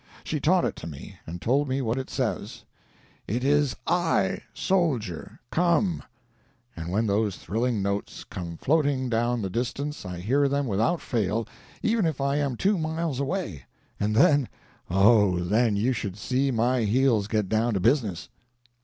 [0.23, 2.63] She taught it to me, and told me what it says:
[3.27, 6.01] 'It is I, Soldier—come!'
[6.75, 11.47] and when those thrilling notes come floating down the distance I hear them without fail,
[11.83, 13.65] even if I am two miles away;
[13.99, 18.27] and then—oh, then you should see my heels get down to business!